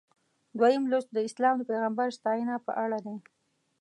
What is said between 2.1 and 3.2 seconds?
ستاینه په اړه دی.